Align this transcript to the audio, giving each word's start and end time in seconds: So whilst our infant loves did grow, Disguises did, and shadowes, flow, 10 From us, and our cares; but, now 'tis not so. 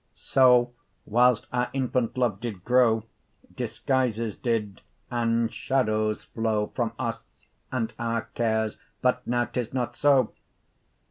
So 0.15 0.73
whilst 1.05 1.45
our 1.53 1.69
infant 1.73 2.17
loves 2.17 2.39
did 2.41 2.63
grow, 2.65 3.03
Disguises 3.55 4.35
did, 4.35 4.81
and 5.11 5.53
shadowes, 5.53 6.23
flow, 6.23 6.65
10 6.65 6.73
From 6.75 6.93
us, 6.97 7.23
and 7.71 7.93
our 7.99 8.23
cares; 8.33 8.77
but, 9.03 9.27
now 9.27 9.45
'tis 9.45 9.75
not 9.75 9.95
so. 9.95 10.33